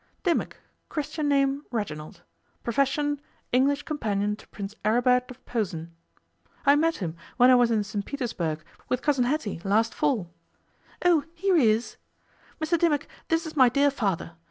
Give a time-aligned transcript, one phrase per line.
[0.23, 0.57] 'Dimmock
[0.89, 2.23] Christian name Reginald;
[2.63, 5.93] profession, English companion to Prince Aribert of Posen.
[6.65, 10.31] I met him when I was in St Petersburg with cousin Hetty last fall.
[11.05, 11.97] Oh; here he is.
[12.59, 14.31] Mr Dimmock, this is my dear father.